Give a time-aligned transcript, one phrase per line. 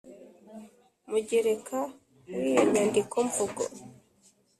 [1.09, 1.77] Mugereka
[2.29, 3.63] w iyo nyandikomvugo